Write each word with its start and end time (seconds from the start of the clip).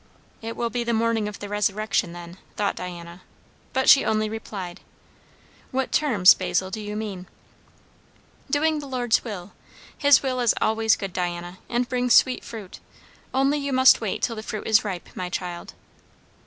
'"It 0.41 0.57
will 0.57 0.71
be 0.71 0.83
the 0.83 0.95
morning 0.95 1.27
of 1.27 1.37
the 1.37 1.47
resurrection, 1.47 2.11
then, 2.11 2.37
thought 2.55 2.75
Diana; 2.75 3.21
but 3.71 3.87
she 3.87 4.03
only 4.03 4.29
replied, 4.31 4.79
"What 5.69 5.91
'terms,' 5.91 6.33
Basil, 6.33 6.71
do 6.71 6.81
you 6.81 6.95
mean?" 6.95 7.27
"Doing 8.49 8.79
the 8.79 8.87
Lord's 8.87 9.23
will. 9.23 9.51
His 9.95 10.23
will 10.23 10.39
is 10.39 10.55
always 10.59 10.95
good, 10.95 11.13
Diana, 11.13 11.59
and 11.69 11.87
brings 11.87 12.15
sweet 12.15 12.43
fruit; 12.43 12.79
only 13.31 13.59
you 13.59 13.71
must 13.71 14.01
wait 14.01 14.23
till 14.23 14.35
the 14.35 14.41
fruit 14.41 14.65
is 14.65 14.83
ripe, 14.83 15.07
my 15.13 15.29
child." 15.29 15.75